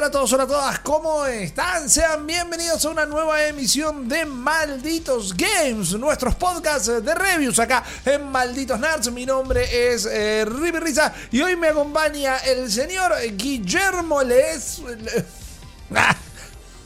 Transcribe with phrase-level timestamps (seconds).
[0.00, 1.90] hola a todos, hola a todas, ¿cómo están?
[1.90, 8.24] Sean bienvenidos a una nueva emisión de Malditos Games, nuestros podcasts de reviews acá en
[8.30, 9.12] Malditos Nerds.
[9.12, 14.80] Mi nombre es eh, Risa y hoy me acompaña el señor Guillermo Les.
[15.94, 16.16] Ah,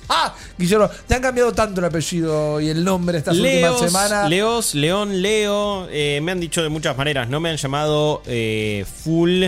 [0.08, 4.28] ah, Guillermo, te han cambiado tanto el apellido y el nombre estas Leos, últimas semanas.
[4.28, 5.86] Leos, León, Leo.
[5.88, 7.28] eh, me han dicho de muchas maneras.
[7.28, 9.44] No me han llamado eh, full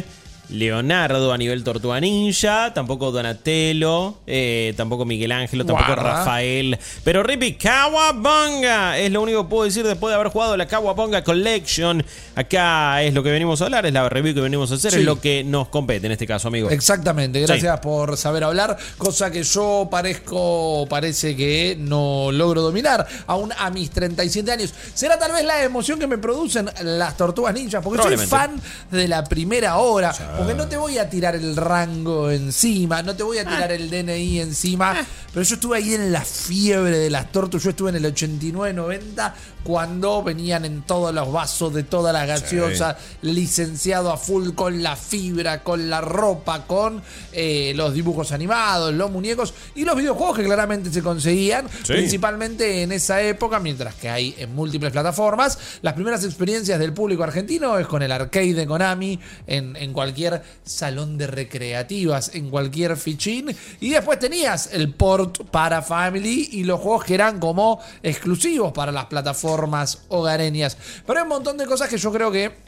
[0.49, 2.73] Leonardo a nivel Tortuga Ninja.
[2.75, 4.19] Tampoco Donatello.
[4.27, 5.61] eh, tampoco Miguel Ángel.
[5.67, 6.03] Tampoco Guarda.
[6.19, 6.79] Rafael.
[7.05, 11.23] Pero Rippy Kawabanga es lo único que puedo decir después de haber jugado la Kawabanga
[11.25, 12.05] Collection.
[12.35, 13.87] Acá es lo que venimos a hablar.
[13.87, 14.93] Es la review que venimos a hacer.
[14.93, 14.99] Sí.
[14.99, 16.71] Es lo que nos compete en este caso, amigo.
[16.71, 23.53] Exactamente, gracias por saber hablar, cosa que yo parezco, parece que no logro dominar, aún
[23.59, 24.75] a mis 37 años.
[24.95, 29.09] Será tal vez la emoción que me producen las tortugas ninjas, porque soy fan de
[29.09, 33.39] la primera hora, porque no te voy a tirar el rango encima, no te voy
[33.39, 33.45] a Ah.
[33.55, 34.95] tirar el DNI encima,
[35.33, 39.35] pero yo estuve ahí en la fiebre de las tortugas, yo estuve en el 89-90
[39.63, 44.95] cuando venían en todos los vasos de todas las gaseosas, licenciado a full con la
[44.95, 50.45] fibra, con la ropa, con eh, los dibujos animados, los muñecos y los videojuegos que
[50.45, 51.95] claramente se conseguían, Sí.
[51.95, 55.59] principalmente en esa época, mientras que hay en múltiples plataformas.
[55.83, 60.26] Las primeras experiencias del público argentino es con el arcade de Konami, en, en cualquier
[60.65, 66.81] salón de recreativas, en cualquier fichín, y después tenías el port para Family y los
[66.81, 70.77] juegos que eran como exclusivos para las plataformas hogareñas.
[71.07, 72.66] Pero hay un montón de cosas que yo creo que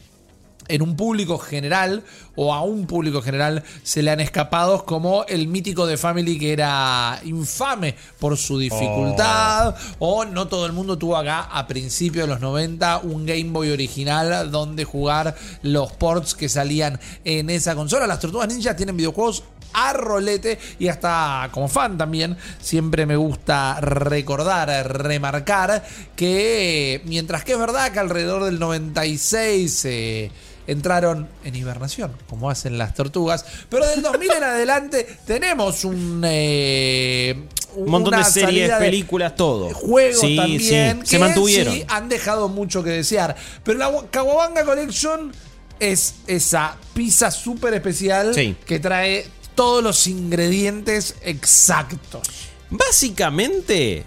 [0.69, 2.05] en un público general
[2.37, 6.53] o a un público general se le han escapado como el mítico de Family que
[6.53, 12.35] era infame por su dificultad o no todo el mundo tuvo acá a principios de
[12.35, 18.07] los 90 un Game Boy original donde jugar los ports que salían en esa consola.
[18.07, 23.81] Las Tortugas Ninja tienen videojuegos a rolete y hasta como fan también siempre me gusta
[23.81, 24.69] recordar,
[25.03, 25.85] remarcar
[26.17, 30.31] que mientras que es verdad que alrededor del 96 eh,
[30.69, 36.23] entraron en hibernación, como hacen las tortugas, pero del 2000 en adelante tenemos un...
[36.25, 37.35] eh,
[37.75, 39.71] Un montón de series, de películas, todo.
[39.75, 40.61] juegos Sí, también
[40.97, 41.75] sí, que se mantuvieron.
[41.75, 43.35] sí han dejado mucho que desear.
[43.65, 45.33] Pero la Kawabanga Collection
[45.81, 48.55] es esa pizza súper especial Sí.
[48.67, 52.29] que trae todos los ingredientes exactos.
[52.71, 54.05] Básicamente,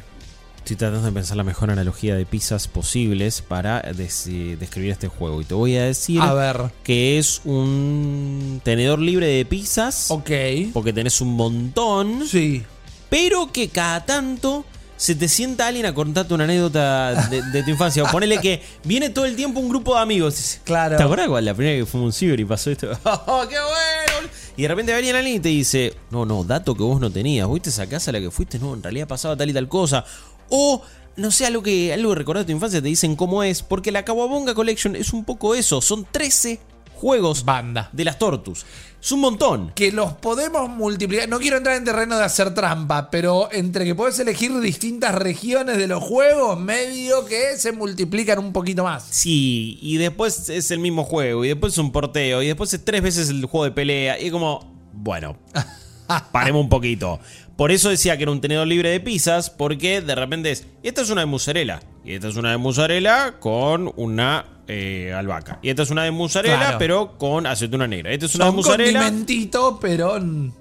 [0.63, 4.25] estoy tratando de pensar la mejor analogía de pizzas posibles para des-
[4.59, 5.41] describir este juego.
[5.41, 6.71] Y te voy a decir A ver.
[6.83, 10.09] que es un tenedor libre de pizzas.
[10.11, 10.29] Ok.
[10.73, 12.27] Porque tenés un montón.
[12.27, 12.63] Sí.
[13.09, 14.65] Pero que cada tanto
[14.97, 18.03] se te sienta alguien a contarte una anécdota de, de tu infancia.
[18.03, 20.59] O ponele que viene todo el tiempo un grupo de amigos.
[20.63, 20.95] Claro.
[20.95, 22.87] ¿Te acuerdas cuando la primera que fuimos a un ciber y pasó esto?
[23.03, 24.29] ¡Oh, qué bueno!
[24.55, 27.51] Y de repente venía alguien y te dice, no, no, dato que vos no tenías.
[27.51, 28.59] ¿Viste esa casa a la que fuiste?
[28.59, 30.05] No, en realidad pasaba tal y tal cosa.
[30.51, 30.83] O,
[31.15, 33.63] no sé, algo que, algo que recordás de tu infancia te dicen cómo es.
[33.63, 35.81] Porque la Kawabonga Collection es un poco eso.
[35.81, 36.59] Son 13
[36.93, 37.89] juegos Banda.
[37.93, 38.63] de las Tortus.
[39.01, 39.71] Es un montón.
[39.73, 41.27] Que los podemos multiplicar.
[41.27, 45.79] No quiero entrar en terreno de hacer trampa, pero entre que puedes elegir distintas regiones
[45.79, 49.03] de los juegos, medio que se multiplican un poquito más.
[49.09, 52.85] Sí, y después es el mismo juego, y después es un porteo, y después es
[52.85, 55.35] tres veces el juego de pelea, y es como, bueno,
[56.31, 57.19] paremos un poquito.
[57.55, 61.01] Por eso decía que era un tenedor libre de pizzas, porque de repente es, esta
[61.01, 65.69] es una de mozzarella, y esta es una de mozzarella con una eh, albahaca, y
[65.69, 66.77] esta es una de mozzarella, Claro.
[66.77, 70.17] pero con aceituna negra, esta es una de Son mozzarella, condimentito, pero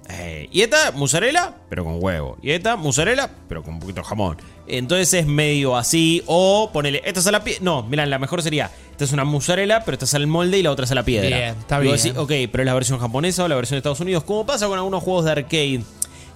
[0.09, 4.07] eh, y esta mozzarella, pero con huevo, y esta mozzarella, pero con un poquito de
[4.07, 4.37] jamón.
[4.67, 8.41] Entonces es medio así, o ponele, esta es a la piedra, no, mira, la mejor
[8.41, 10.95] sería, esta es una mozzarella, pero esta es al molde y la otra es a
[10.95, 11.27] la piedra.
[11.27, 11.95] Bien, está bien.
[11.95, 14.67] decís, ok, pero es la versión japonesa o la versión de Estados Unidos, como pasa
[14.67, 15.81] con algunos juegos de arcade.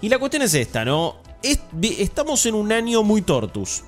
[0.02, 1.16] Y la cuestión es esta, ¿no?
[1.42, 1.60] Es-
[2.00, 3.84] estamos en un año muy tortus.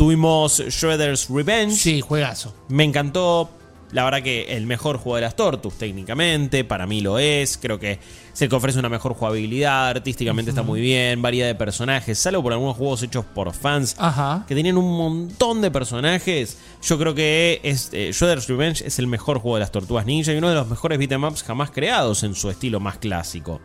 [0.00, 1.74] Tuvimos Shredder's Revenge.
[1.76, 2.54] sí, juegazo.
[2.68, 3.50] Me encantó.
[3.92, 7.58] La verdad que el mejor juego de las Tortus, técnicamente, para mí lo es.
[7.58, 7.98] Creo que
[8.32, 12.42] es el que ofrece una mejor jugabilidad, artísticamente está muy bien, variedad de personajes, salvo
[12.42, 14.46] por algunos juegos hechos por fans Ajá.
[14.48, 16.56] que tenían un montón de personajes.
[16.82, 20.32] Yo creo que es, eh, Shredder's Revenge es el mejor juego de las Tortugas Ninja
[20.32, 23.60] y uno de los mejores beatemaps jamás creados en su estilo más clásico.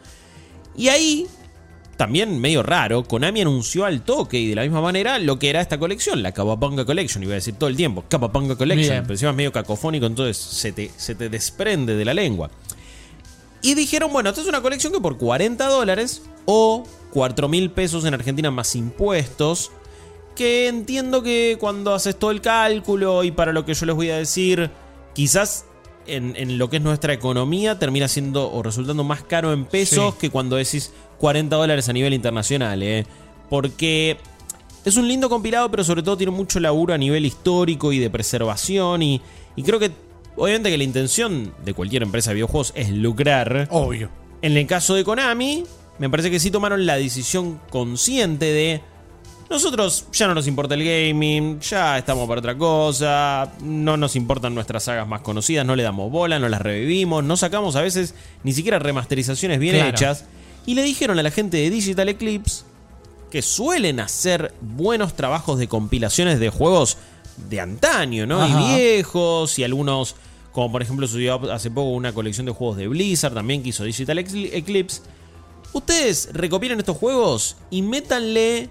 [0.75, 1.27] Y ahí,
[1.97, 5.61] también medio raro, Konami anunció al toque y de la misma manera lo que era
[5.61, 9.03] esta colección, la Kawabanga Collection, iba a decir todo el tiempo, Kawabanga Collection, Bien.
[9.03, 12.49] pero encima es medio cacofónico, entonces se te, se te desprende de la lengua.
[13.61, 16.83] Y dijeron, bueno, esto es una colección que por 40 dólares o
[17.13, 19.71] 4 mil pesos en Argentina más impuestos,
[20.35, 24.09] que entiendo que cuando haces todo el cálculo y para lo que yo les voy
[24.09, 24.69] a decir,
[25.13, 25.65] quizás
[26.07, 30.13] en, en lo que es nuestra economía termina siendo o resultando más caro en pesos
[30.13, 30.19] Sí.
[30.21, 33.05] que cuando decís 40 dólares a nivel internacional, ¿eh?
[33.49, 34.17] Porque
[34.83, 38.09] es un lindo compilado, pero sobre todo tiene mucho laburo a nivel histórico y de
[38.09, 39.01] preservación.
[39.03, 39.21] Y,
[39.55, 39.91] y creo que,
[40.35, 43.67] obviamente, que la intención de cualquier empresa de videojuegos es lucrar.
[43.71, 44.09] Obvio.
[44.41, 45.63] En el caso de Konami,
[45.99, 48.81] me parece que sí tomaron la decisión consciente de.
[49.47, 54.55] Nosotros ya no nos importa el gaming, ya estamos para otra cosa, no nos importan
[54.55, 58.15] nuestras sagas más conocidas, no le damos bola, no las revivimos, no sacamos a veces
[58.43, 59.89] ni siquiera remasterizaciones bien Claro.
[59.91, 60.25] hechas.
[60.65, 62.63] Y le dijeron a la gente de Digital Eclipse
[63.29, 66.97] que suelen hacer buenos trabajos de compilaciones de juegos
[67.49, 68.41] de antaño, ¿no?
[68.41, 68.61] Ajá.
[68.61, 70.15] Y viejos, y algunos,
[70.51, 73.83] como por ejemplo sucedió hace poco una colección de juegos de Blizzard también que hizo
[73.83, 75.01] Digital Eclipse.
[75.73, 78.69] Ustedes recopilen estos juegos y métanle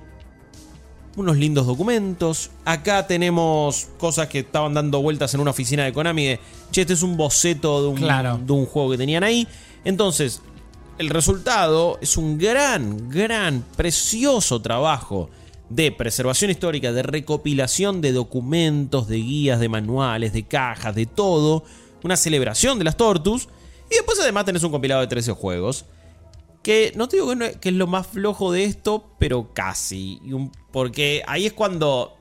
[1.17, 2.51] unos lindos documentos.
[2.65, 6.41] Acá tenemos cosas que estaban dando vueltas en una oficina de Konami de,
[6.73, 8.41] che, este es un boceto de un, Claro.
[8.43, 9.47] de un juego que tenían ahí.
[9.85, 10.41] Entonces,
[10.99, 15.29] el resultado es un gran, gran, precioso trabajo
[15.69, 21.65] de preservación histórica, de recopilación de documentos, de guías, de manuales, de cajas, de todo.
[22.03, 23.49] Una celebración de las Tortus.
[23.91, 25.85] Y después además tenés un compilado de 13 juegos.
[26.63, 30.21] Que no te digo que, que es lo más flojo de esto, pero casi.
[30.71, 32.14] Porque ahí es cuando...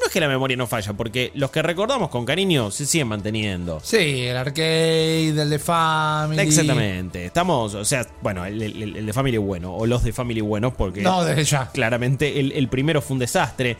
[0.00, 3.08] No es que la memoria no falla, porque los que recordamos con cariño se siguen
[3.08, 3.80] manteniendo.
[3.82, 6.40] Sí, el arcade, el de Family.
[6.40, 7.26] Exactamente.
[7.26, 10.72] Estamos, o sea, bueno, el, el- el de Family bueno, o los de Family buenos,
[10.72, 11.70] porque No, desde ya.
[11.70, 13.76] claramente el, el primero fue un desastre.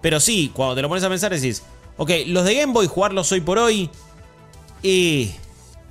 [0.00, 1.62] Pero sí, cuando te lo pones a pensar decís,
[1.96, 3.90] ok, los de Game Boy jugarlos hoy por hoy
[4.82, 5.32] y...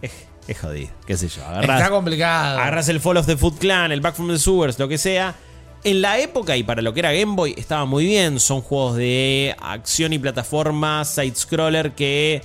[0.02, 0.12] Es,
[0.48, 1.44] es jodido, qué sé yo.
[1.46, 2.60] Agarrás, Está complicado.
[2.60, 5.36] agarrás el Fall of the Foot Clan, el Back from the Sewers, lo que sea.
[5.86, 8.40] En la época y para lo que era Game Boy estaba muy bien.
[8.40, 12.42] Son juegos de acción y plataforma, side-scroller que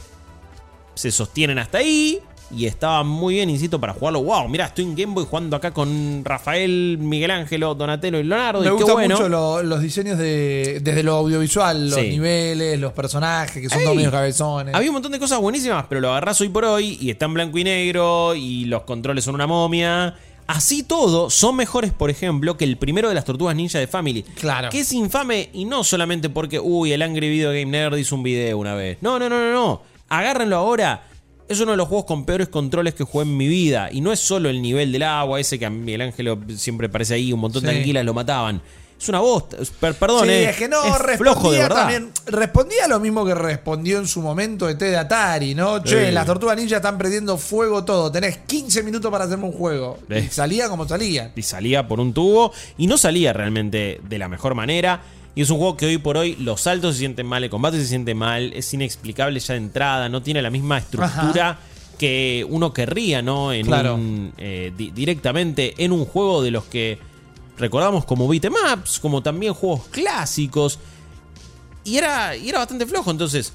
[0.94, 2.18] se sostienen hasta ahí.
[2.50, 4.22] Y estaba muy bien, insisto, para jugarlo.
[4.22, 8.62] Wow, mira, estoy en Game Boy jugando acá con Rafael, Miguel Ángelo, Donatello y Leonardo.
[8.62, 9.16] Me y gustan bueno.
[9.16, 12.08] mucho lo- los diseños de, desde lo audiovisual, los Sí.
[12.08, 14.74] niveles, los personajes, que son Ey, todos medio cabezones.
[14.74, 17.34] Había un montón de cosas buenísimas, pero lo agarrás hoy por hoy y está en
[17.34, 20.14] blanco y negro y los controles son una momia.
[20.48, 24.22] Así todo, son mejores, por ejemplo, que el primero de las Tortugas Ninja de Family.
[24.22, 24.70] Claro.
[24.70, 28.22] Que es infame y no solamente porque, uy, el Angry Video Game Nerd hizo un
[28.22, 28.96] video una vez.
[29.02, 29.82] No, no, no, no, no.
[30.08, 31.06] Agárrenlo ahora.
[31.48, 33.90] Es uno de los juegos con peores controles que jugué en mi vida.
[33.92, 37.12] Y no es solo el nivel del agua, ese que a Miguel Ángelo siempre parece
[37.12, 38.62] ahí, un montón de anguilas lo mataban.
[39.00, 39.56] Es una bosta.
[39.78, 41.76] Per- perdón, Sí, eh, es que no, es respondía flojo de verdad.
[41.76, 42.10] también.
[42.26, 45.82] Respondía lo mismo que respondió en su momento ET de Atari, ¿no?
[45.84, 46.12] Che, Sí.
[46.12, 48.10] las tortugas ninja están prendiendo fuego todo.
[48.10, 49.98] Tenés 15 minutos para hacerme un juego.
[50.10, 50.16] Sí.
[50.16, 51.32] Y salía como salía.
[51.36, 55.00] y salía por un tubo y no salía realmente de la mejor manera.
[55.36, 57.76] Y es un juego que hoy por hoy los saltos se sienten mal, el combate
[57.78, 61.60] se siente mal, es inexplicable ya de entrada, no tiene la misma estructura
[61.96, 63.52] que uno querría, ¿no?
[63.52, 63.94] En Claro.
[63.94, 66.98] un, eh, di- directamente en un juego de los que
[67.58, 70.78] recordamos como beatemaps, como también juegos clásicos.
[71.84, 73.52] Y era, y era bastante flojo, entonces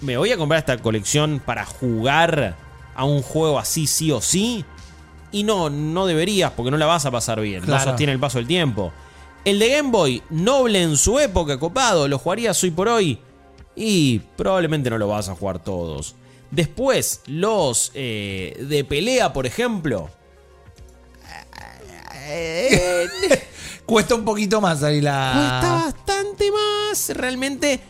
[0.00, 2.56] me voy a comprar esta colección para jugar
[2.94, 4.64] a un juego así sí o sí.
[5.32, 7.62] Y no, no deberías porque no la vas a pasar bien.
[7.62, 7.84] Claro.
[7.84, 8.92] No sostiene el paso del tiempo.
[9.44, 13.18] El de Game Boy, noble en su época, copado, lo jugarías hoy por hoy.
[13.76, 16.16] Y probablemente no lo vas a jugar todos.
[16.50, 20.10] Después, los eh, de pelea, por ejemplo.
[22.30, 23.08] Eh,
[23.86, 25.32] Cuesta un poquito más ahí la.
[25.34, 27.08] cuesta bastante más.
[27.10, 27.80] Realmente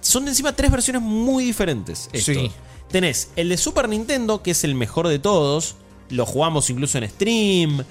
[0.00, 2.08] son encima tres versiones muy diferentes.
[2.12, 2.34] estos.
[2.34, 2.50] Sí.
[2.90, 5.76] Tenés el de Super Nintendo, que es el mejor de todos.
[6.10, 7.84] Lo jugamos incluso en stream.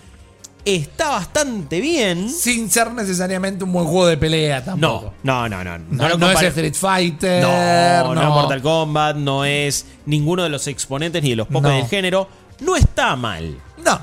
[0.64, 2.30] Está bastante bien.
[2.30, 5.14] Sin ser necesariamente un buen juego de pelea tampoco.
[5.24, 5.86] No, no, no, no.
[5.90, 7.42] No, no es Street Fighter.
[7.42, 11.72] No, no, es Mortal Kombat, no es ninguno de los exponentes ni de los pocos
[11.72, 12.28] del género.
[12.60, 13.58] No está mal.
[13.84, 14.00] No.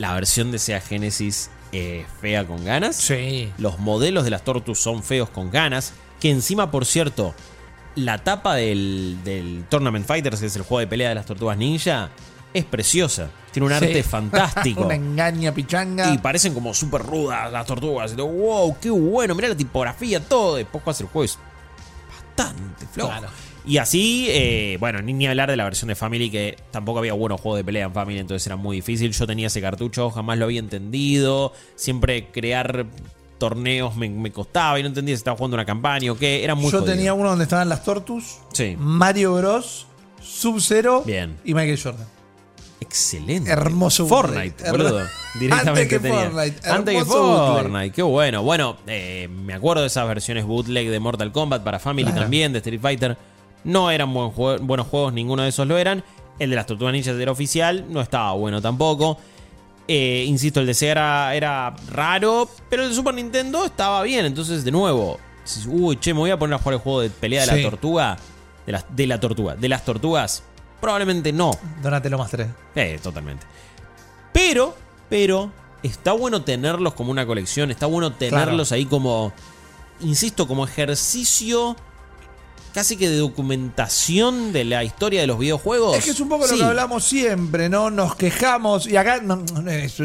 [0.00, 2.96] La versión de Sega Genesis es fea con ganas.
[2.96, 3.52] Sí.
[3.58, 5.92] Los modelos de las Tortus son feos con ganas.
[6.18, 7.34] Que encima, por cierto,
[7.96, 11.58] la tapa del, del Tournament Fighters, que es el juego de pelea de las tortugas
[11.58, 12.08] ninja,
[12.54, 13.28] es preciosa.
[13.52, 14.86] Tiene un arte fantástico.
[14.86, 16.14] Una engaña pichanga.
[16.14, 18.14] Y parecen como súper rudas las tortugas.
[18.14, 19.34] Y todo, wow, qué bueno.
[19.34, 20.56] Mira la tipografía, todo.
[20.56, 21.38] Después juegas el juego es
[22.08, 23.10] bastante flojo.
[23.10, 23.28] Claro.
[23.70, 27.12] Y así, eh, bueno, ni, ni hablar de la versión de Family, que tampoco había
[27.12, 29.12] buenos juegos de pelea en Family, entonces era muy difícil.
[29.12, 31.52] Yo tenía ese cartucho, jamás lo había entendido.
[31.76, 32.86] Siempre crear
[33.38, 36.42] torneos me, me costaba y no entendía si estaba jugando una campaña o qué.
[36.42, 36.94] Era muy Yo jodido.
[36.94, 38.74] tenía uno donde estaban las Tortus, Sí.
[38.78, 39.86] Mario Bros,
[40.20, 41.04] Sub-Zero
[41.44, 42.06] y Michael Jordan.
[42.80, 43.50] Excelente.
[43.50, 44.70] Hermoso Fortnite, bootleg.
[44.72, 45.06] boludo.
[45.38, 46.30] Directamente Antes que tenía.
[46.30, 47.62] Fortnite, Antes que bootleg.
[47.62, 47.90] Fortnite.
[47.94, 48.42] Qué bueno.
[48.42, 52.22] Bueno, eh, me acuerdo de esas versiones bootleg de Mortal Kombat para Family Claro.
[52.22, 53.16] también, de Street Fighter.
[53.64, 56.02] No eran buen jue- buenos juegos, ninguno de esos lo eran.
[56.38, 59.18] El de las Tortugas Ninjas era oficial, no estaba bueno tampoco.
[59.86, 64.24] Eh, insisto, el de Sega era, era raro, pero el de Super Nintendo estaba bien.
[64.24, 65.18] Entonces, de nuevo,
[65.68, 68.16] uy, che, me voy a poner a jugar el juego de pelea de la tortuga.
[68.64, 70.42] De, las de la tortuga, de las tortugas.
[70.80, 71.50] Probablemente no.
[71.82, 72.48] Donatello más 3.
[72.76, 73.44] Eh, totalmente.
[74.32, 74.74] Pero,
[75.08, 75.50] pero,
[75.82, 77.70] está bueno tenerlos como una colección.
[77.70, 79.32] Está bueno tenerlos ahí como,
[80.00, 81.76] insisto, como ejercicio
[82.72, 85.96] casi que de documentación de la historia de los videojuegos.
[85.96, 86.58] Es que es un poco lo Sí.
[86.58, 87.90] que hablamos siempre, ¿no?
[87.90, 89.62] Nos quejamos, y acá no, no,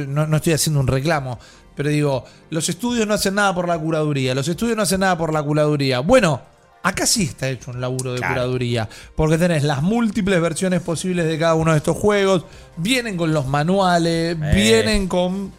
[0.07, 1.39] no- no estoy haciendo un reclamo,
[1.75, 5.17] pero digo, los estudios no hacen nada por la curaduría, los estudios no hacen nada
[5.17, 5.99] por la curaduría.
[5.99, 6.41] Bueno,
[6.83, 8.33] acá sí está hecho un laburo de Claro.
[8.35, 12.45] curaduría, porque tenés las múltiples versiones posibles de cada uno de estos juegos,
[12.77, 14.51] vienen con los manuales, Eh.
[14.55, 15.51] vienen con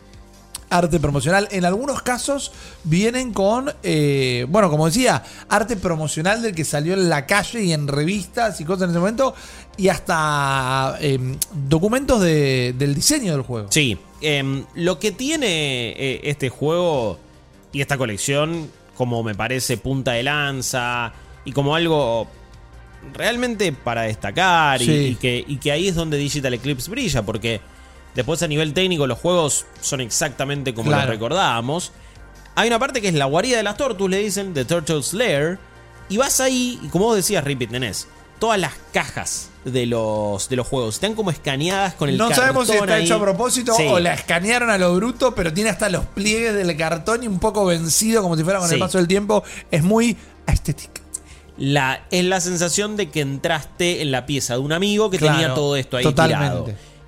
[0.70, 1.48] arte promocional.
[1.52, 2.52] En algunos casos
[2.84, 7.72] vienen con, eh, bueno, como decía, arte promocional del que salió en la calle y
[7.72, 9.34] en revistas y cosas en ese momento,
[9.76, 11.18] y hasta eh,
[11.68, 13.68] documentos de- del diseño del juego.
[13.70, 17.18] Sí, em, lo que tiene eh, este juego
[17.72, 21.12] y esta colección, como me parece punta de lanza
[21.44, 22.26] y como algo
[23.12, 27.60] realmente para destacar y, que, y que ahí es donde Digital Eclipse brilla, porque
[28.16, 31.02] después a nivel técnico los juegos son exactamente como Claro.
[31.04, 31.92] los recordábamos.
[32.56, 35.58] Hay una parte que es la guarida de las tortugas, le dicen, The Turtle's Lair,
[36.08, 38.08] y vas ahí, y como vos decías, Repeat, tenés
[38.38, 40.94] todas las cajas de los, de los juegos.
[40.96, 43.04] Están como escaneadas con el No sabemos si está ahí.
[43.04, 43.84] hecho a propósito Sí.
[43.88, 47.38] o la escanearon a lo bruto, pero tiene hasta los pliegues del cartón y un
[47.38, 49.42] poco vencido como si fuera con el paso del tiempo.
[49.70, 51.00] Es muy estética.
[51.58, 55.38] La, es la sensación de que entraste en la pieza de un amigo que Claro,
[55.38, 56.44] tenía todo esto ahí totalmente.
[56.44, 56.66] tirado.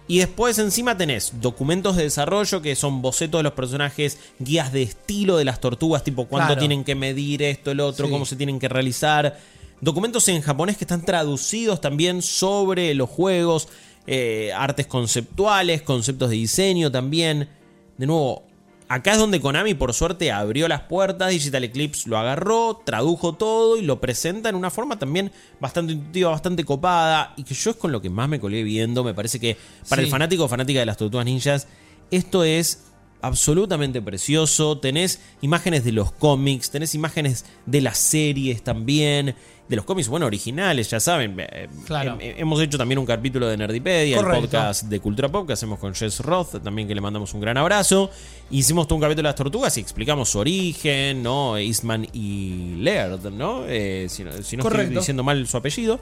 [0.09, 4.83] Y después encima tenés documentos de desarrollo que son bocetos de los personajes, guías de
[4.83, 6.59] estilo de las tortugas, tipo cuánto Claro.
[6.61, 8.12] tienen que medir esto, el otro, Sí.
[8.12, 9.38] cómo se tienen que realizar.
[9.83, 13.69] Documentos en japonés que están traducidos también sobre los juegos,
[14.07, 17.50] eh, artes conceptuales, conceptos de diseño también.
[17.99, 18.45] De nuevo,
[18.88, 23.76] acá es donde Konami por suerte abrió las puertas, Digital Eclipse lo agarró, tradujo todo
[23.76, 25.30] y lo presenta en una forma también
[25.61, 29.04] bastante intuitiva, bastante copada y que yo es con lo que más me colgué viendo,
[29.04, 29.57] me parece que
[29.88, 30.07] para Sí.
[30.07, 31.68] el fanático o fanática de las tortugas ninjas,
[32.11, 32.85] esto es
[33.21, 39.35] absolutamente precioso, tenés imágenes de los cómics, tenés imágenes de las series también,
[39.69, 41.37] de los cómics, bueno, originales, ya saben.
[41.39, 42.17] eh, Claro.
[42.19, 45.79] hem- hemos hecho también un capítulo de Nerdipedia, el podcast de Cultura Pop que hacemos
[45.79, 48.11] con Jess Roth, también que le mandamos un gran abrazo.
[48.51, 51.59] Hicimos todo un capítulo de las tortugas y explicamos su origen, ¿no?
[51.59, 53.65] Eastman y Laird, ¿no?
[53.69, 56.01] Eh, si no, si no estoy diciendo mal su apellido.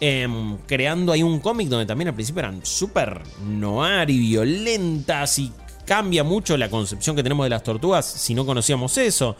[0.00, 5.50] Em, creando ahí un cómic donde también al principio eran súper noir y violentas y
[5.88, 9.34] cambia mucho la concepción que tenemos de las tortugas si no conocíamos eso.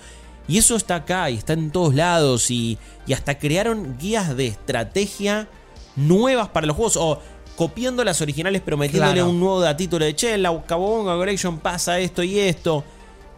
[0.49, 4.47] Y eso está acá y está en todos lados y, y hasta crearon guías de
[4.47, 5.47] estrategia
[5.95, 7.21] nuevas para los juegos o
[7.55, 9.29] copiando las originales pero metiéndole Claro.
[9.29, 12.83] un nuevo datito de che, en la Cabobonga Collection pasa esto y esto.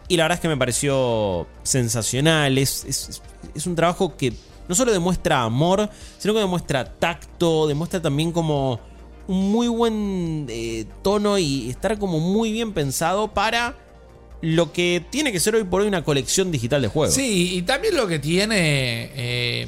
[0.07, 2.57] Y la verdad es que me pareció sensacional.
[2.57, 3.21] Es, es-
[3.55, 4.31] es un trabajo que
[4.69, 8.79] no solo demuestra amor, sino que demuestra tacto, demuestra también como
[9.27, 13.75] un muy buen eh, tono y estar como muy bien pensado para
[14.41, 17.13] lo que tiene que ser hoy por hoy una colección digital de juegos.
[17.15, 19.67] Sí, y también lo que tiene eh,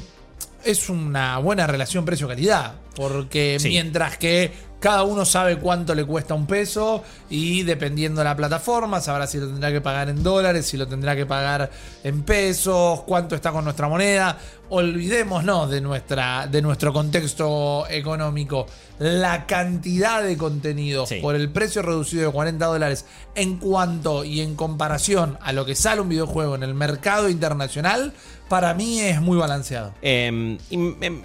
[0.64, 2.74] es una buena relación precio-calidad.
[2.96, 3.68] Porque Sí.
[3.68, 4.50] mientras que
[4.84, 9.38] cada uno sabe cuánto le cuesta un peso y dependiendo de la plataforma, sabrá si
[9.38, 11.70] lo tendrá que pagar en dólares, si lo tendrá que pagar
[12.02, 14.36] en pesos, cuánto está con nuestra moneda.
[14.68, 18.66] Olvidémonos de, nuestra, de nuestro contexto económico.
[18.98, 21.16] La cantidad de contenidos Sí.
[21.22, 25.74] por el precio reducido de 40 dólares en cuanto y en comparación a lo que
[25.76, 28.12] sale un videojuego en el mercado internacional,
[28.50, 29.94] para mí es muy balanceado.
[30.02, 31.22] Eh, y, em,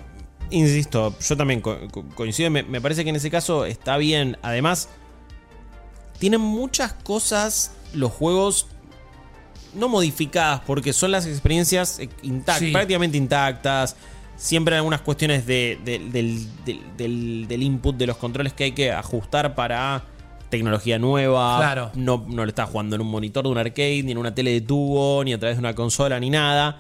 [0.51, 4.37] insisto, yo también co- co- coincido, me, me parece que en ese caso está bien.
[4.41, 4.89] Además,
[6.19, 8.67] tienen muchas cosas los juegos
[9.75, 11.99] no modificadas, porque son las experiencias
[12.57, 12.71] Sí.
[12.71, 13.95] prácticamente intactas.
[14.35, 18.63] Siempre hay algunas cuestiones de- de- del, del- del- del input de los controles que
[18.65, 20.05] hay que ajustar para
[20.49, 21.57] tecnología nueva.
[21.57, 21.91] Claro.
[21.93, 24.51] No, no lo estás jugando en un monitor de un arcade, ni en una tele
[24.51, 26.79] de tubo, ni a través de una consola, ni nada.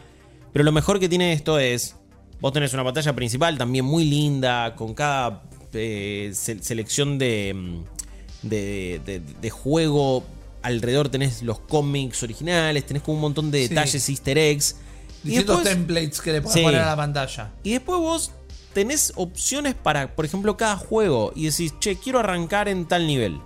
[0.51, 1.95] Pero lo mejor que tiene esto es.
[2.41, 5.43] Vos tenés una pantalla principal también muy linda, con cada
[5.73, 10.23] eh, se- selección de, mm, de, de- de juego.
[10.61, 13.67] Alrededor tenés los cómics originales, tenés como un montón de Sí.
[13.69, 14.75] detalles, easter eggs.
[15.23, 16.63] Y Distintos después, templates que le podés Sí.
[16.63, 17.51] poner a la pantalla.
[17.63, 18.31] y después vos
[18.73, 21.33] tenés opciones para, por ejemplo, cada juego.
[21.35, 23.37] Y decís, che, quiero arrancar en tal nivel.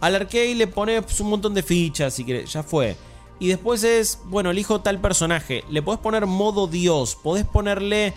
[0.00, 2.96] Al arcade le pones un montón de fichas si querés, ya fue.
[3.42, 5.64] Y después es, bueno, elijo tal personaje.
[5.68, 7.16] Le podés poner modo Dios.
[7.20, 8.14] Podés ponerle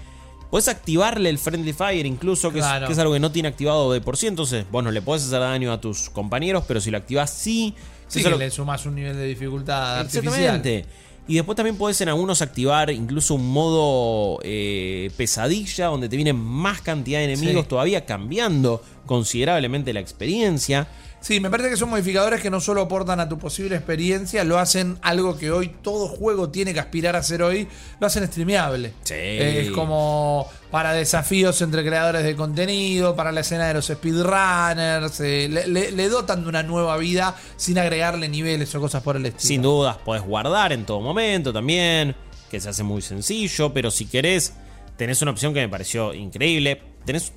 [0.51, 2.85] Podés activarle el Friendly Fire incluso, que, Claro.
[2.85, 4.27] es, que es algo que no tiene activado de por sí.
[4.27, 7.73] Entonces, vos no le podés hacer daño a tus compañeros, pero si lo activás, sí.
[8.07, 10.27] Sí, que lo- le sumas un nivel de dificultad artificial.
[10.33, 10.85] Exactamente.
[11.27, 16.37] Y después también podés en algunos activar incluso un modo eh, pesadilla, donde te vienen
[16.37, 17.69] más cantidad de enemigos, Sí.
[17.69, 20.87] todavía cambiando considerablemente la experiencia.
[21.25, 24.59] Sí, me parece que son modificadores que no solo aportan a tu posible experiencia, lo
[24.59, 27.67] hacen algo que hoy todo juego tiene que aspirar a hacer hoy,
[27.99, 28.93] lo hacen streameable.
[29.05, 29.15] Sí.
[29.17, 35.47] Es como para desafíos entre creadores de contenido, para la escena de los speedrunners, eh,
[35.49, 39.25] le, le- le dotan de una nueva vida sin agregarle niveles o cosas por el
[39.25, 39.47] estilo.
[39.47, 42.15] Sin dudas, podés guardar en todo momento también,
[42.51, 44.53] que se hace muy sencillo, pero si querés,
[44.95, 46.83] tenés una opción que me pareció increíble.
[47.03, 47.33] Tenés.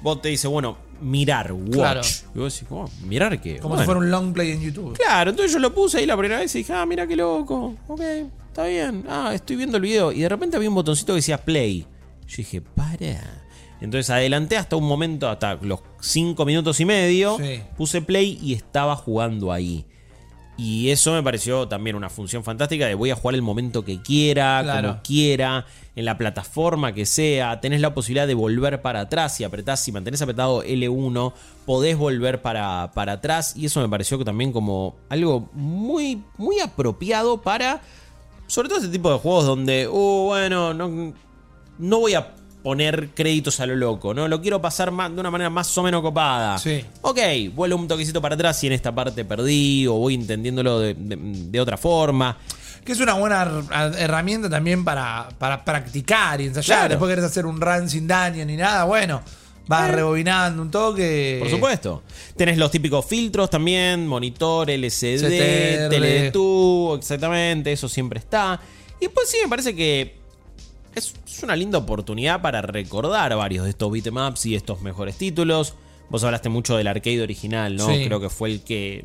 [0.00, 1.70] Vos te dice, bueno, mirar, watch.
[1.72, 2.00] Claro.
[2.34, 2.90] Y vos decís, ¿cómo?
[3.04, 3.58] ¿Mirar qué?
[3.58, 3.82] Como Bueno.
[3.82, 4.96] si fuera un long play en YouTube.
[4.96, 7.74] Claro, entonces yo lo puse ahí la primera vez y dije, ah, mira qué loco.
[7.86, 8.00] Ok,
[8.48, 9.04] está bien.
[9.08, 10.12] Ah, estoy viendo el video.
[10.12, 11.86] Y de repente había un botoncito que decía play.
[12.26, 13.44] Yo dije, para.
[13.80, 17.36] Entonces adelanté hasta un momento, hasta los 5 minutos y medio.
[17.38, 17.60] Sí.
[17.76, 19.86] Puse play y estaba jugando ahí.
[20.56, 24.02] Y eso me pareció también una función fantástica de voy a jugar el momento que
[24.02, 24.88] quiera, Claro.
[24.88, 25.64] como quiera,
[25.98, 27.60] en la plataforma que sea.
[27.60, 29.34] Tenés la posibilidad de volver para atrás.
[29.36, 31.32] Si apretás, si mantenés apretado L1,
[31.66, 33.54] podés volver para, para atrás.
[33.56, 37.80] Y eso me pareció que también como algo muy, muy apropiado para,
[38.46, 41.12] sobre todo este tipo de juegos donde, uh, bueno, no,
[41.78, 44.28] no voy a poner créditos a lo loco, ¿no?
[44.28, 46.58] Lo quiero pasar más- de una manera más o menos copada.
[46.58, 46.84] Sí.
[47.02, 47.18] Ok,
[47.54, 51.16] vuelvo un toquecito para atrás y en esta parte perdí o voy entendiéndolo de, de-
[51.16, 52.36] de otra forma.
[52.88, 56.78] Que es una buena her- herramienta también para, para practicar y ensayar.
[56.78, 56.88] Claro.
[56.94, 59.20] Después querés hacer un run sin daño ni nada, bueno,
[59.66, 61.36] vas rebobinando un toque.
[61.38, 62.02] Por supuesto.
[62.34, 65.88] Tenés los típicos filtros también, monitor, LCD, CTR.
[65.90, 68.58] Teletubbo, exactamente, eso siempre está.
[68.98, 70.16] Y después sí me parece que
[70.94, 75.74] es, es una linda oportunidad para recordar varios de estos beatemaps y estos mejores títulos.
[76.08, 77.86] Vos hablaste mucho del arcade original, ¿no?
[77.86, 78.06] Sí.
[78.06, 79.04] Creo que fue el que.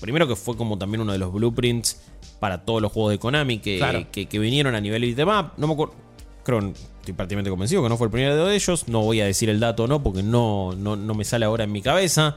[0.00, 1.98] Primero que fue como también uno de los blueprints
[2.40, 4.06] para todos los juegos de Konami que, Claro.
[4.10, 5.56] que, que vinieron a nivel beatmap.
[5.58, 5.94] No me acuerdo.
[6.42, 8.88] Creo, estoy prácticamente convencido que no fue el primero de ellos.
[8.88, 11.64] No voy a decir el dato o no, porque no, no, no me sale ahora
[11.64, 12.36] en mi cabeza.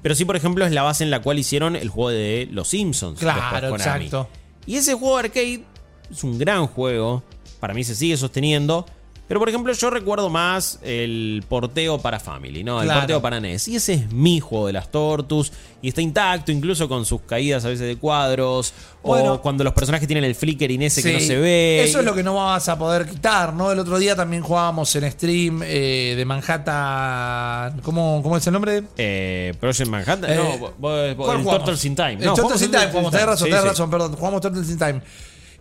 [0.00, 2.68] Pero sí, por ejemplo, es la base en la cual hicieron el juego de Los
[2.68, 3.20] Simpsons.
[3.20, 4.28] Claro, exacto.
[4.66, 5.62] Y ese juego arcade
[6.10, 7.22] es un gran juego.
[7.60, 8.86] Para mí se sigue sosteniendo.
[9.32, 12.80] Pero por ejemplo, yo recuerdo más el porteo para Family, ¿no?
[12.82, 13.00] El Claro.
[13.00, 13.66] porteo para NES.
[13.68, 15.50] Y ese es mi juego de las Tortus.
[15.80, 18.74] Y está intacto, incluso con sus caídas a veces de cuadros.
[19.02, 19.32] Bueno.
[19.32, 21.82] o cuando los personajes tienen el flickering ese que no se ve.
[21.82, 23.72] Eso es lo que no vas a poder quitar, ¿no?
[23.72, 27.80] El otro día también jugábamos en stream eh, de Manhattan.
[27.80, 28.82] ¿Cómo, ¿Cómo es el nombre?
[28.98, 30.30] Eh, Project Manhattan.
[30.30, 31.44] Eh, no, vos- vos- ¿cuál el?
[31.46, 32.12] Turtles in Time.
[32.14, 34.14] El No, Turtles in Time, jugamos, tenés razón, perdón.
[34.14, 35.00] Jugamos Turtles in Time.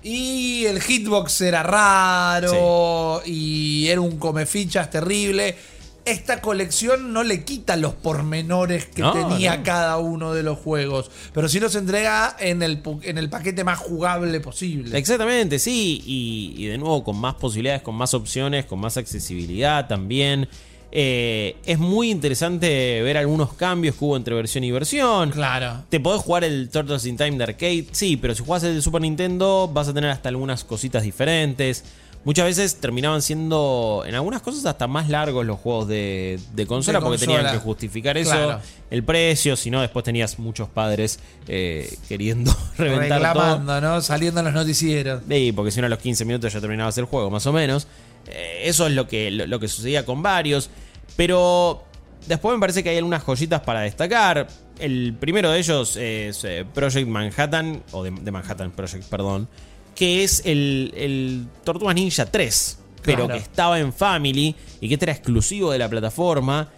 [0.03, 5.55] Y el hitbox era raro y era un come fichas terrible.
[6.03, 9.63] Esta colección no le quita los pormenores que No, tenía no.
[9.63, 13.77] cada uno de los juegos, pero sí los entrega en el, en el paquete más
[13.77, 14.97] jugable posible.
[14.97, 16.01] Exactamente, sí.
[16.03, 20.49] Y, y de nuevo, con más posibilidades, con más opciones, con más accesibilidad también.
[20.91, 25.31] Eh, es muy interesante ver algunos cambios que hubo entre versión y versión.
[25.31, 25.83] Claro.
[25.89, 28.81] Te podés jugar el Turtles in Time de arcade, sí, pero si jugás el de
[28.81, 31.83] Super Nintendo vas a tener hasta algunas cositas diferentes.
[32.23, 36.99] Muchas veces terminaban siendo, en algunas cosas, hasta más largos los juegos de, de consola
[36.99, 38.59] De porque tenían que justificar eso, Claro.
[38.91, 43.27] el precio, si no, después tenías muchos padres eh, queriendo reventar todo.
[43.29, 44.01] Reclamando, ¿no?
[44.01, 45.23] Saliendo en los noticieros.
[45.27, 47.87] Sí, porque si no a los 15 minutos ya terminabas el juego, más o menos.
[48.27, 50.69] Eh, eso es lo que, lo, lo que sucedía con varios.
[51.15, 51.83] Pero
[52.27, 54.47] después me parece que hay algunas joyitas para destacar.
[54.79, 59.47] El primero de ellos es eh, Project Manhattan, o de, de Manhattan Project, perdón,
[59.95, 63.33] que es el, el Tortugas Ninja 3, pero Claro.
[63.33, 66.69] que estaba en Family y que este era exclusivo de la plataforma.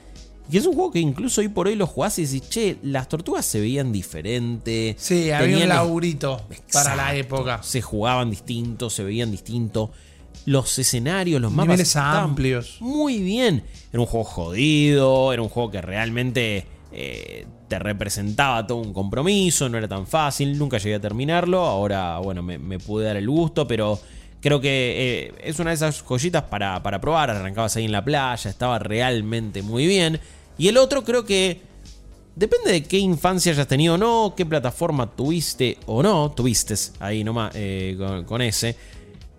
[0.51, 3.07] Y es un juego que incluso hoy por hoy lo jugás y decís, che, las
[3.07, 4.95] tortugas se veían diferentes.
[4.99, 7.63] Sí, había un tenían laburito para la época.
[7.63, 9.91] Se jugaban distintos, se veían distintos.
[10.45, 11.67] Los escenarios, los mapas.
[11.67, 12.77] Niveles amplios.
[12.79, 13.63] Muy bien.
[13.91, 19.69] Era un juego jodido, era un juego que realmente eh, te representaba todo un compromiso,
[19.69, 20.57] no era tan fácil.
[20.57, 21.59] Nunca llegué a terminarlo.
[21.59, 23.99] Ahora, bueno, me, me pude dar el gusto, pero
[24.41, 27.29] creo que eh, es una de esas joyitas para, para probar.
[27.29, 30.19] Arrancabas ahí en la playa, estaba realmente muy bien.
[30.57, 31.73] Y el otro creo que
[32.35, 37.23] Depende de qué infancia hayas tenido o no, qué plataforma tuviste o no, tuviste ahí
[37.23, 38.75] nomás eh, con, con ese.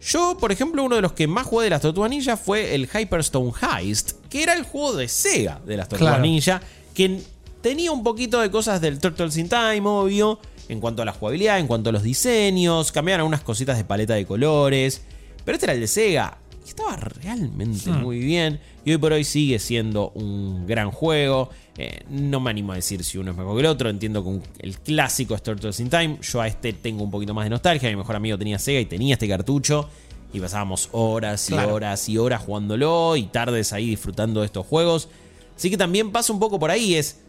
[0.06, 2.88] Yo, por ejemplo, uno de los que más jugué de las Tortugas Ninja fue el
[2.92, 6.22] Hyperstone Heist, que era el juego de Sega de las Claro.
[6.22, 6.60] Ninja,
[6.92, 7.20] que
[7.62, 10.38] tenía un poquito de cosas del Turtles in Time, obvio,
[10.68, 14.14] en cuanto a la jugabilidad, en cuanto a los diseños, cambiaban algunas cositas de paleta
[14.14, 15.00] de colores,
[15.44, 16.38] pero este era el de Sega.
[16.64, 18.02] Y estaba realmente Hmm.
[18.02, 18.58] muy bien.
[18.84, 21.50] Y hoy por hoy sigue siendo un gran juego.
[21.76, 23.90] Eh, no me animo a decir si uno es mejor que el otro.
[23.90, 26.18] Entiendo que el clásico es Turtles in Time.
[26.22, 27.90] Yo a este tengo un poquito más de nostalgia.
[27.90, 29.88] Mi mejor amigo tenía Sega y tenía este cartucho.
[30.32, 31.74] Y pasábamos horas y Claro.
[31.74, 33.16] horas y horas jugándolo.
[33.16, 35.08] Y tardes ahí disfrutando de estos juegos.
[35.56, 36.94] Así que también pasa un poco por ahí.
[36.94, 37.20] Es,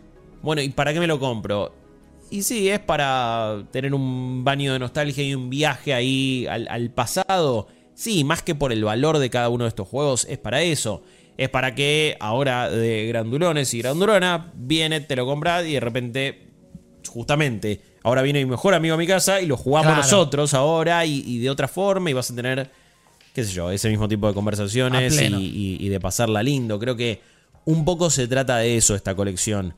[0.42, 1.74] bueno, ¿y para qué me lo compro?
[2.32, 6.90] Y sí, es para tener un baño de nostalgia y un viaje ahí al, al
[6.90, 7.68] pasado.
[7.96, 11.02] Sí, más que por el valor de cada uno de estos juegos, es para eso.
[11.38, 16.48] Es para que ahora de grandulones y grandulona, viene, te lo compras y de repente,
[17.10, 20.02] justamente, ahora viene mi mejor amigo a mi casa y lo jugamos Claro.
[20.02, 22.70] nosotros ahora y, y de otra forma y vas a tener,
[23.34, 25.40] qué sé yo, ese mismo tipo de conversaciones y, pleno.
[25.40, 26.80] y- y de pasarla lindo.
[26.80, 27.22] Creo que
[27.66, 29.74] un poco se trata de eso esta colección.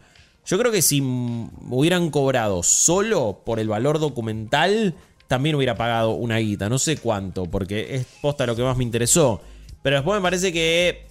[0.45, 4.93] Yo creo que si hubieran cobrado solo por el valor documental,
[5.27, 6.69] también hubiera pagado una guita.
[6.69, 9.41] No sé cuánto, porque es posta lo que más me interesó.
[9.81, 11.07] Pero después me parece que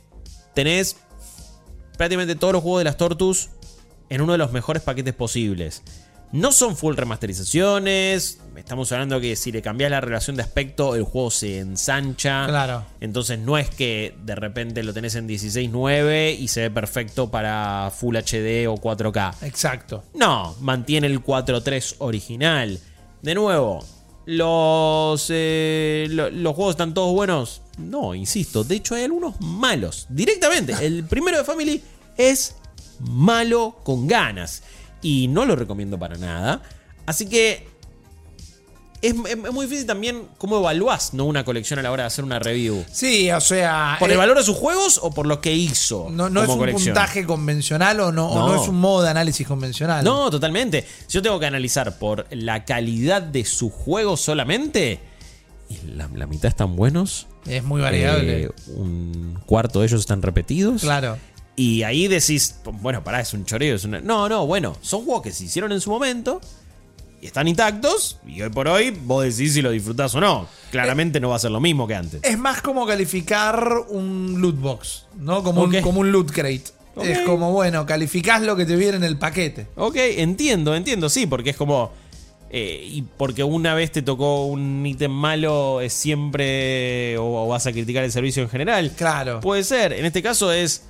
[0.54, 0.96] tenés
[1.96, 3.50] prácticamente todos los juegos de las Tortus
[4.08, 5.82] en uno de los mejores paquetes posibles.
[6.32, 8.40] No son full remasterizaciones.
[8.56, 12.46] Estamos hablando que si le cambias la relación de aspecto, el juego se ensancha.
[12.48, 12.84] Claro.
[13.00, 17.92] Entonces no es que de repente lo tenés en 16.9 y se ve perfecto para
[17.96, 19.42] Full HD o 4K.
[19.42, 20.02] Exacto.
[20.14, 22.80] No, mantiene el 4.3 original.
[23.22, 23.84] De nuevo,
[24.26, 27.62] los, eh, lo- los juegos están todos buenos.
[27.78, 30.06] No, insisto, de hecho hay algunos malos.
[30.08, 31.82] Directamente, el primero de Family
[32.16, 32.56] es
[33.00, 34.62] malo con ganas.
[35.02, 36.62] Y no lo recomiendo para nada.
[37.06, 37.68] Así que
[39.06, 41.24] es, muy difícil también cómo evaluás ¿no?
[41.24, 42.84] una colección a la hora de hacer una review.
[42.90, 43.96] Sí, o sea.
[43.98, 46.08] ¿Por eh, el valor de sus juegos o por lo que hizo?
[46.10, 46.94] No, no es un colección?
[46.94, 48.62] puntaje convencional o no, o no No.
[48.62, 50.04] es un modo de análisis convencional.
[50.04, 50.86] No, totalmente.
[51.06, 55.00] Si yo tengo que analizar por la calidad de su juego solamente,
[55.68, 57.26] y la, la mitad están buenos.
[57.46, 58.44] Es muy variable.
[58.44, 60.82] eh, un cuarto de ellos están repetidos.
[60.82, 61.18] claro.
[61.58, 63.76] Y ahí decís, bueno, pará, es un choreo.
[63.76, 63.98] Es una...
[64.02, 66.38] No, no, bueno, son juegos que se hicieron en su momento
[67.20, 68.18] y están intactos.
[68.26, 70.48] Y hoy por hoy vos decís si lo disfrutás o no.
[70.70, 72.20] Claramente no va a ser lo mismo que antes.
[72.22, 75.42] Es más como calificar un loot box, ¿no?
[75.42, 76.64] Como, un, como un loot crate.
[77.02, 79.66] Es como, bueno, calificás lo que te viene en el paquete.
[79.76, 81.92] Ok, entiendo, entiendo, sí, porque es como.
[82.48, 87.18] eh, y porque una vez te tocó un ítem malo, es siempre.
[87.18, 88.92] O, o vas a criticar el servicio en general.
[88.96, 89.40] Claro.
[89.40, 89.92] Puede ser.
[89.92, 90.84] En este caso es.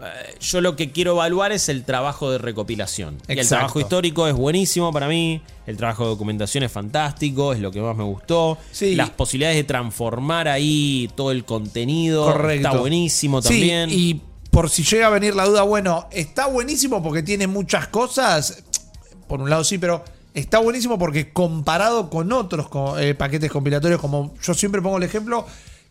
[0.00, 3.18] Eh, Yo lo que quiero evaluar es el trabajo de recopilación.
[3.28, 5.42] Y el trabajo histórico es buenísimo para mí.
[5.66, 8.58] El trabajo de documentación es fantástico, es lo que más me gustó.
[8.72, 8.94] Sí.
[8.94, 12.68] Las posibilidades de transformar ahí todo el contenido Correcto.
[12.68, 13.90] está buenísimo también.
[13.90, 17.88] Sí, y por si llega a venir la duda, bueno, está buenísimo porque tiene muchas
[17.88, 18.64] cosas.
[19.26, 20.02] Por un lado sí, pero
[20.34, 25.46] está buenísimo porque comparado con otros eh, paquetes compilatorios, como yo siempre pongo el ejemplo,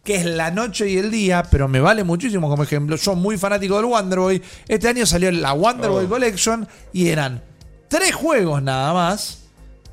[0.08, 2.96] que es la noche y el día, pero me vale muchísimo como ejemplo.
[2.96, 4.42] Yo muy fanático del Wonder Boy.
[4.70, 7.44] Este año salió la Wonder Boy Collection y eran
[7.90, 9.40] tres juegos nada más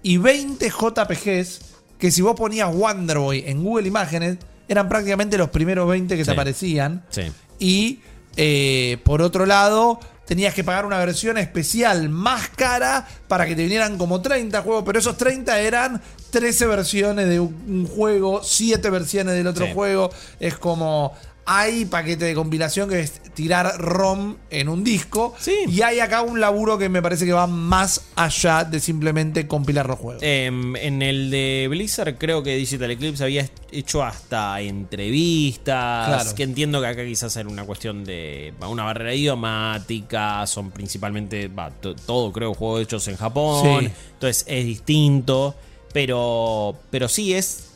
[0.05, 1.61] y 20 JPGs
[1.99, 6.23] que si vos ponías Wonder Boy en Google Imágenes, eran prácticamente los primeros 20 que
[6.23, 6.27] Sí.
[6.29, 7.05] te aparecían.
[7.11, 7.23] Sí.
[7.59, 7.99] Y
[8.37, 13.63] eh, por otro lado, tenías que pagar una versión especial más cara para que te
[13.65, 16.01] vinieran como 30 juegos, pero esos 30 eran
[16.35, 19.73] 13 versiones de un juego, 7 versiones del otro Sí.
[19.73, 20.11] juego.
[20.41, 21.13] Es como
[21.47, 25.35] hay paquete de compilación que es tirar ROM en un disco.
[25.39, 25.53] Sí.
[25.69, 29.87] Y hay acá un laburo que me parece que va más allá de simplemente compilar
[29.87, 30.23] los juegos.
[30.25, 36.35] Em, en el de Blizzard creo que Digital Eclipse había hecho hasta entrevistas, Claro.
[36.35, 41.71] que entiendo que acá quizás era una cuestión de una barrera idiomática, son principalmente, va,
[41.71, 43.91] to- todo creo juegos hechos en Japón, Sí.
[44.15, 45.55] entonces es distinto,
[45.95, 47.69] pero, pero sí es,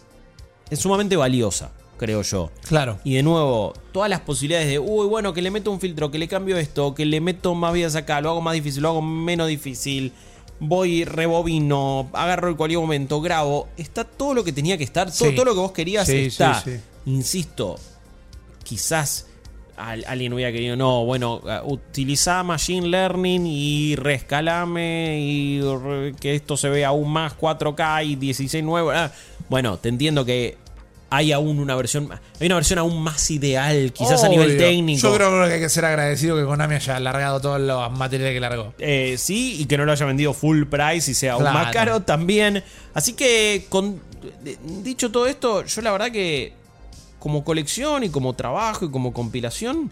[0.69, 2.51] es sumamente valiosa, creo yo.
[2.67, 2.99] Claro.
[3.05, 6.19] Y de nuevo, todas las posibilidades de, uy, bueno, que le meto un filtro, que
[6.19, 9.01] le cambio esto, que le meto más vidas acá, lo hago más difícil, lo hago
[9.03, 10.13] menos difícil,
[10.61, 13.69] voy, rebobino, agarro en cualquier momento, grabo.
[13.77, 15.35] Está todo lo que tenía que estar, todo, Sí.
[15.35, 16.61] todo lo que vos querías Sí, está.
[16.61, 16.73] sí.
[17.07, 17.77] Insisto,
[18.65, 19.27] quizás
[19.79, 26.57] alguien hubiera querido, no, bueno, uh, utiliza Machine Learning y rescalame y re- que esto
[26.57, 28.91] se vea aún más 4K y 16 nuevo.
[28.91, 29.11] ah.
[29.49, 30.57] Bueno, te entiendo que
[31.11, 35.09] hay aún una versión, hay una versión aún más ideal, quizás a nivel técnico.
[35.09, 38.41] Yo creo que hay que ser agradecido que Konami haya largado todos los materiales que
[38.41, 38.75] largó.
[38.79, 41.73] Eh, sí, y que no lo haya vendido full price y sea aún más Claro.
[41.73, 42.63] caro también.
[42.93, 44.03] Así que, con,
[44.83, 46.53] dicho todo esto, yo la verdad que
[47.19, 49.91] como colección y como trabajo y como compilación,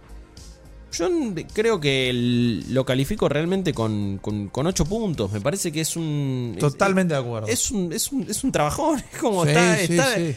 [0.93, 1.09] yo
[1.53, 5.31] creo que el- lo califico realmente con, con, con 8 puntos.
[5.33, 6.53] Me parece que es un...
[6.55, 7.49] es- Totalmente de acuerdo.
[7.49, 9.03] Es un, es un, es un trabajón.
[9.13, 10.37] Es como Sí, está, sí, está- sí.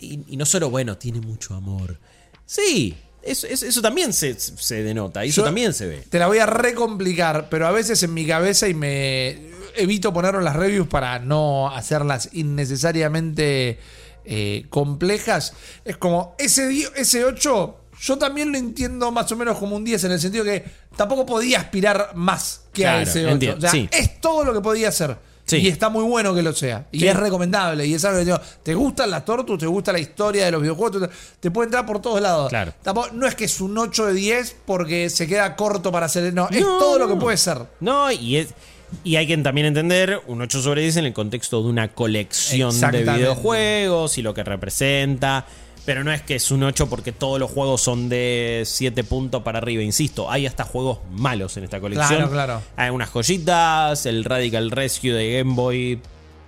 [0.00, 1.98] Y, y no solo, bueno, tiene mucho amor.
[2.46, 6.04] Sí, eso, eso- eso también se, se denota, eso Yo- también se ve.
[6.08, 10.38] Te la voy a recomplicar, pero a veces en mi cabeza y me evito ponerlo
[10.40, 13.78] en las reviews para no hacerlas innecesariamente
[14.24, 15.52] eh, complejas.
[15.84, 20.04] Es como ese, ese 8, yo también lo entiendo más o menos como un 10
[20.04, 20.64] en el sentido que
[20.96, 23.32] tampoco podía aspirar más que a ese 8.
[23.32, 23.88] entiendo, o sea, sí.
[23.92, 25.16] es todo lo que podía ser.
[25.46, 25.58] Sí.
[25.58, 26.86] Y está muy bueno que lo sea.
[26.90, 27.06] Y Sí.
[27.06, 27.84] es recomendable.
[27.84, 30.62] Y es algo que digo, te gustan las tortus, te gusta la historia de los
[30.62, 32.48] videojuegos, te, puede entrar por todos lados.
[32.48, 32.72] Claro.
[32.82, 36.32] Tampoco- no es que es un 8 de 10 porque se queda corto para hacer.
[36.32, 37.58] No, es todo lo que puede ser.
[37.80, 38.54] No, y es.
[39.02, 42.78] Y hay que también entender un 8 sobre 10 en el contexto de una colección
[42.80, 45.46] de videojuegos y lo que representa.
[45.84, 49.42] Pero no es que es un 8 porque todos los juegos son de 7 puntos
[49.42, 49.82] para arriba.
[49.82, 52.16] Insisto, hay hasta juegos malos en esta colección.
[52.16, 52.62] Claro, claro.
[52.76, 56.00] Hay unas joyitas, el Radical Rescue de Game Boy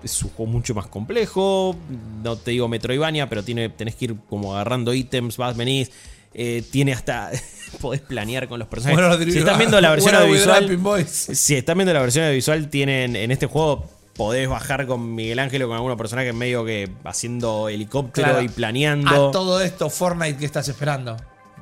[0.03, 1.77] es un juego mucho más complejo.
[2.23, 5.91] No te digo Metroidvania, pero tiene, tenés que ir como agarrando ítems, vas, venís.
[6.39, 7.31] Eh, tiene hasta.
[7.81, 9.19] podés planear con los personajes.
[9.19, 11.07] Bueno, si están viendo la versión bueno, audiovisual.
[11.09, 15.63] Si están viendo la versión audiovisual, tienen en este juego podés bajar con Miguel Ángel
[15.63, 18.43] o con alguna persona que medio que haciendo helicóptero Claro.
[18.43, 19.29] y planeando.
[19.29, 21.17] A todo esto, Fortnite, ¿qué estás esperando?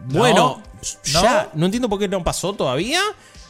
[0.07, 0.63] Bueno,
[1.13, 1.23] ¿No?
[1.23, 3.01] ya no entiendo por qué no pasó todavía.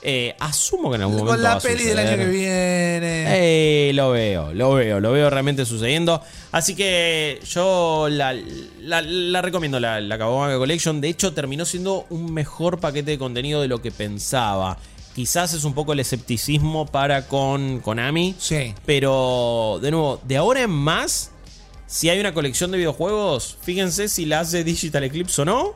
[0.06, 3.24] Eh, asumo que en algún momento Con va la a peli del año que viene.
[3.88, 6.20] Eh, lo veo, lo veo, lo veo realmente sucediendo.
[6.52, 8.34] Así que yo la,
[8.82, 11.00] la- la recomiendo, la, la Kawabanga Collection.
[11.00, 14.76] De hecho, terminó siendo un mejor paquete de contenido de lo que pensaba.
[15.14, 18.34] Quizás es un poco el escepticismo para con Konami.
[18.38, 18.74] Sí.
[18.84, 21.30] Pero, de nuevo, de ahora en más,
[21.86, 25.74] si hay una colección de videojuegos, fíjense si la hace Digital Eclipse o no.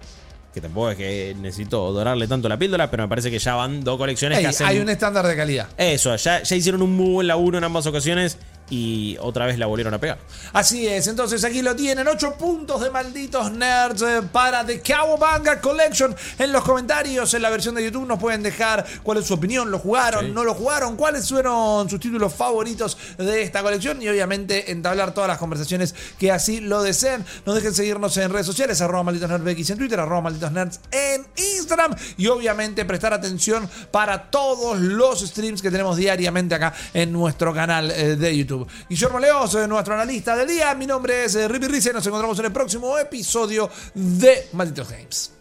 [0.53, 3.85] Que tampoco es que necesito dorarle tanto la píldora, pero me parece que ya van
[3.85, 4.67] dos colecciones Ey, que hacen.
[4.67, 5.69] hay un estándar de calidad.
[5.77, 8.39] Eso, ya, ya hicieron un muy buen laburo en ambas ocasiones
[8.71, 10.19] y otra vez la volvieron a pegar.
[10.53, 15.61] Así es, entonces aquí lo tienen, 8 puntos de malditos nerds eh, para The Cowabunga
[15.61, 16.15] Collection.
[16.39, 19.71] En los comentarios, en la versión de YouTube, nos pueden dejar cuál es su opinión,
[19.71, 20.33] lo jugaron, Sí.
[20.33, 25.29] no lo jugaron, cuáles fueron sus títulos favoritos de esta colección y obviamente entablar todas
[25.29, 27.25] las conversaciones que así lo deseen.
[27.47, 31.27] No dejen seguirnos en redes sociales, arroba malditos nerds en Twitter, arroba malditos nerds en
[31.57, 37.55] Instagram y obviamente prestar atención para todos los streams que tenemos diariamente acá en nuestro
[37.55, 38.58] canal eh, de YouTube.
[38.89, 40.75] Guillermo Leos, eh, nuestro analista del día.
[40.75, 41.93] Mi nombre es eh, Rippy Rice.
[41.93, 45.38] Nos encontramos en el próximo episodio de Malditos Games.